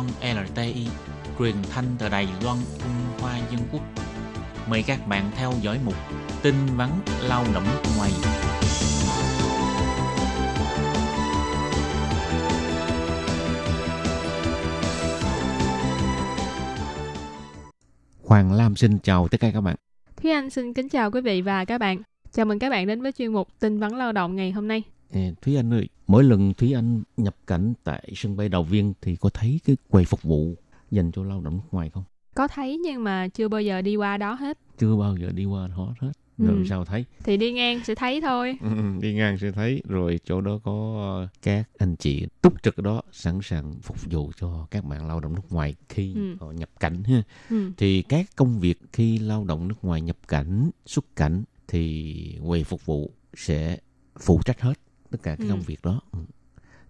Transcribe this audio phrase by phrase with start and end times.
[0.00, 0.86] Loan LTI,
[1.38, 3.82] truyền thanh từ Đài Loan, Trung Hoa Dân Quốc.
[4.70, 5.94] Mời các bạn theo dõi mục
[6.42, 6.90] tin vắn
[7.22, 7.64] lao động
[7.96, 8.10] ngoài.
[18.24, 19.76] Hoàng Lam xin chào tất cả các bạn.
[20.16, 22.02] Thúy Anh xin kính chào quý vị và các bạn.
[22.32, 24.82] Chào mừng các bạn đến với chuyên mục tin vắn lao động ngày hôm nay.
[25.12, 28.92] Ê, Thúy Anh ơi, mỗi lần Thúy Anh nhập cảnh tại sân bay Đào Viên
[29.00, 30.54] thì có thấy cái quầy phục vụ
[30.90, 32.04] dành cho lao động nước ngoài không?
[32.34, 34.58] Có thấy nhưng mà chưa bao giờ đi qua đó hết.
[34.78, 36.12] Chưa bao giờ đi qua đó hết.
[36.38, 36.64] Rồi Ừ.
[36.68, 37.04] sao thấy?
[37.24, 38.56] Thì đi ngang sẽ thấy thôi.
[38.62, 38.68] Ừ,
[39.00, 43.02] đi ngang sẽ thấy rồi chỗ đó có ờ, các anh chị túc trực đó
[43.12, 46.36] sẵn sàng phục vụ cho các bạn lao động nước ngoài khi Ừ.
[46.40, 47.22] họ nhập cảnh ha.
[47.50, 47.70] Ừ.
[47.76, 52.64] Thì các công việc khi lao động nước ngoài nhập cảnh, xuất cảnh thì quầy
[52.64, 53.78] phục vụ sẽ
[54.20, 54.74] phụ trách hết
[55.10, 55.50] tất cả các Ừ.
[55.50, 56.00] công việc đó.
[56.12, 56.18] Ừ.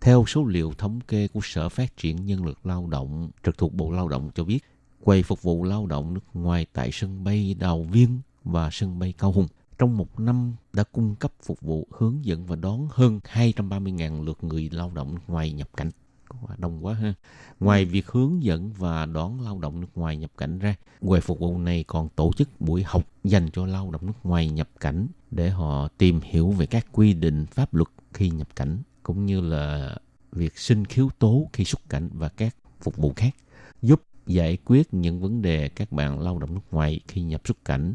[0.00, 3.74] Theo số liệu thống kê của Sở Phát triển Nhân lực Lao động trực thuộc
[3.74, 4.64] Bộ Lao động cho biết,
[5.04, 9.14] quầy phục vụ lao động nước ngoài tại sân bay Đào Viên và sân bay
[9.18, 9.46] Cao Hùng
[9.78, 14.44] trong một năm đã cung cấp phục vụ hướng dẫn và đón hơn 230.000 lượt
[14.44, 15.90] người lao động ngoài nhập cảnh.
[16.40, 17.14] Có quá đông quá ha.
[17.60, 21.38] Ngoài việc hướng dẫn và đón lao động nước ngoài nhập cảnh ra, quầy phục
[21.38, 25.06] vụ này còn tổ chức buổi học dành cho lao động nước ngoài nhập cảnh
[25.30, 29.40] để họ tìm hiểu về các quy định pháp luật khi nhập cảnh cũng như
[29.40, 29.96] là
[30.32, 33.34] việc xin khiếu tố khi xuất cảnh và các phục vụ khác
[33.82, 37.64] giúp giải quyết những vấn đề các bạn lao động nước ngoài khi nhập xuất
[37.64, 37.94] cảnh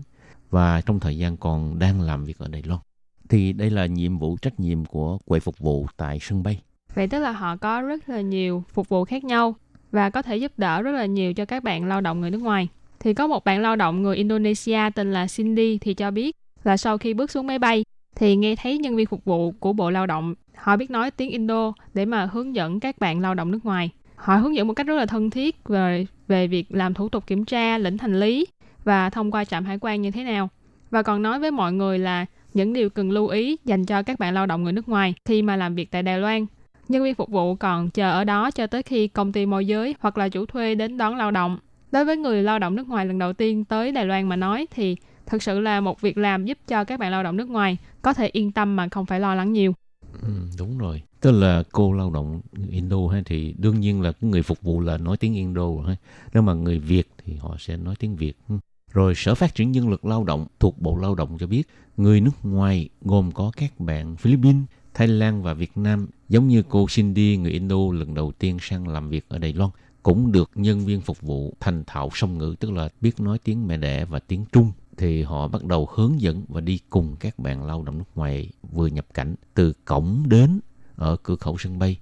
[0.49, 2.81] và trong thời gian còn đang làm việc ở Đài Loan.
[3.29, 6.61] Thì đây là nhiệm vụ trách nhiệm của quầy phục vụ tại sân bay.
[6.95, 9.55] Vậy tức là họ có rất là nhiều phục vụ khác nhau
[9.91, 12.41] và có thể giúp đỡ rất là nhiều cho các bạn lao động người nước
[12.41, 12.67] ngoài.
[12.99, 16.77] Thì có một bạn lao động người Indonesia tên là Cindy thì cho biết là
[16.77, 17.83] sau khi bước xuống máy bay
[18.15, 21.29] thì nghe thấy nhân viên phục vụ của Bộ Lao động họ biết nói tiếng
[21.29, 23.89] Indo để mà hướng dẫn các bạn lao động nước ngoài.
[24.15, 27.27] Họ hướng dẫn một cách rất là thân thiết về về việc làm thủ tục
[27.27, 28.45] kiểm tra, lĩnh hành lý
[28.83, 30.49] và thông qua trạm hải quan như thế nào.
[30.89, 34.19] Và còn nói với mọi người là những điều cần lưu ý dành cho các
[34.19, 36.45] bạn lao động người nước ngoài khi mà làm việc tại Đài Loan
[36.91, 39.95] nhân viên phục vụ còn chờ ở đó cho tới khi công ty môi giới
[39.99, 41.57] hoặc là chủ thuê đến đón lao động.
[41.91, 44.67] Đối với người lao động nước ngoài lần đầu tiên tới Đài Loan mà nói
[44.71, 47.77] thì thực sự là một việc làm giúp cho các bạn lao động nước ngoài
[48.01, 49.73] có thể yên tâm mà không phải lo lắng nhiều.
[50.21, 51.01] Ừ, đúng rồi.
[51.21, 54.79] Tức là cô lao động Indo ha thì đương nhiên là cái người phục vụ
[54.79, 55.95] là nói tiếng Indo rồi.
[56.33, 58.33] Nếu mà người Việt thì họ sẽ nói tiếng Việt.
[58.49, 58.55] Ừ.
[58.93, 61.63] Rồi Sở Phát triển Nhân lực Lao động thuộc Bộ Lao động cho biết
[61.97, 64.63] người nước ngoài gồm có các bạn Philippines,
[64.93, 68.87] Thái Lan và Việt Nam, giống như cô Cindy, người Indo lần đầu tiên sang
[68.87, 69.69] làm việc ở Đài Loan,
[70.03, 73.67] cũng được nhân viên phục vụ thành thạo song ngữ, tức là biết nói tiếng
[73.67, 77.39] mẹ đẻ và tiếng Trung thì họ bắt đầu hướng dẫn và đi cùng các
[77.39, 80.59] bạn lao động nước ngoài vừa nhập cảnh từ cổng đến
[80.95, 81.97] ở cửa khẩu sân bay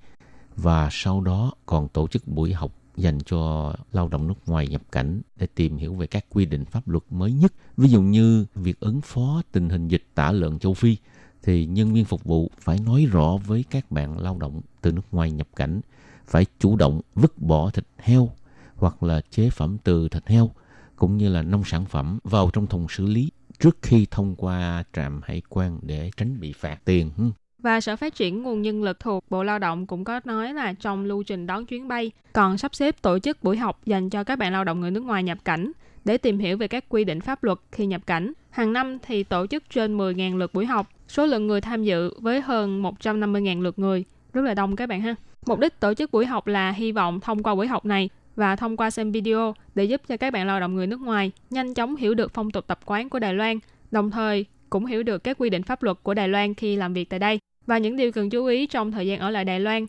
[0.56, 4.82] và sau đó còn tổ chức buổi học dành cho lao động nước ngoài nhập
[4.92, 7.54] cảnh để tìm hiểu về các quy định pháp luật mới nhất.
[7.78, 10.98] Ví dụ như việc ứng phó tình hình dịch tả lợn châu Phi
[11.44, 15.02] thì nhân viên phục vụ phải nói rõ với các bạn lao động từ nước
[15.12, 15.82] ngoài nhập cảnh
[16.28, 18.30] phải chủ động vứt bỏ thịt heo
[18.76, 20.52] hoặc là chế phẩm từ thịt heo
[20.96, 24.84] cũng như là nông sản phẩm vào trong thùng xử lý trước khi thông qua
[24.94, 27.12] trạm hải quan để tránh bị phạt tiền.
[27.58, 30.74] Và Sở Phát triển Nguồn Nhân lực thuộc Bộ Lao động cũng có nói là
[30.74, 34.24] trong lưu trình đón chuyến bay còn sắp xếp tổ chức buổi học dành cho
[34.24, 35.72] các bạn lao động người nước ngoài nhập cảnh
[36.06, 38.34] để tìm hiểu về các quy định pháp luật khi nhập cảnh.
[38.50, 42.14] Hàng năm thì tổ chức trên 10.000 lượt buổi học, số lượng người tham dự
[42.20, 45.16] với hơn 150.000 lượt người, rất là đông các bạn ha.
[45.46, 48.56] Mục đích tổ chức buổi học là hy vọng thông qua buổi học này và
[48.56, 51.74] thông qua xem video để giúp cho các bạn lao động người nước ngoài nhanh
[51.74, 53.60] chóng hiểu được phong tục tập quán của Đài Loan,
[53.92, 56.94] đồng thời cũng hiểu được các quy định pháp luật của Đài Loan khi làm
[56.94, 59.60] việc tại đây và những điều cần chú ý trong thời gian ở lại Đài
[59.60, 59.86] Loan.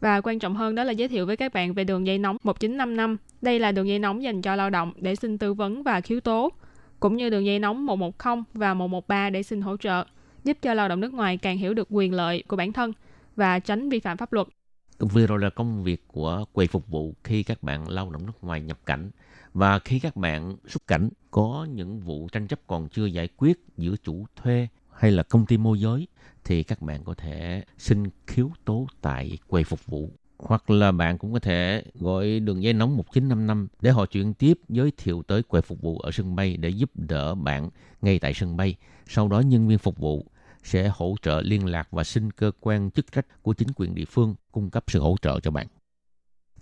[0.00, 2.36] Và quan trọng hơn đó là giới thiệu với các bạn về đường dây nóng
[2.42, 3.16] 1955.
[3.42, 6.20] Đây là đường dây nóng dành cho lao động để xin tư vấn và khiếu
[6.20, 6.52] tố,
[7.00, 10.04] cũng như đường dây nóng 110 và 113 để xin hỗ trợ,
[10.44, 12.92] giúp cho lao động nước ngoài càng hiểu được quyền lợi của bản thân
[13.36, 14.46] và tránh vi phạm pháp luật.
[14.98, 18.44] Vừa rồi là công việc của quầy phục vụ khi các bạn lao động nước
[18.44, 19.10] ngoài nhập cảnh
[19.54, 23.58] và khi các bạn xuất cảnh có những vụ tranh chấp còn chưa giải quyết
[23.76, 26.08] giữa chủ thuê hay là công ty môi giới
[26.44, 31.18] thì các bạn có thể xin khiếu tố tại quầy phục vụ hoặc là bạn
[31.18, 35.42] cũng có thể gọi đường dây nóng 1955 để họ chuyển tiếp giới thiệu tới
[35.42, 37.70] quầy phục vụ ở sân bay để giúp đỡ bạn
[38.02, 38.76] ngay tại sân bay.
[39.06, 40.26] Sau đó nhân viên phục vụ
[40.62, 44.04] sẽ hỗ trợ liên lạc và xin cơ quan chức trách của chính quyền địa
[44.04, 45.66] phương cung cấp sự hỗ trợ cho bạn.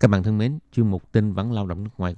[0.00, 2.10] Các bạn thân mến, chuyên mục tin vắn lao động nước ngoài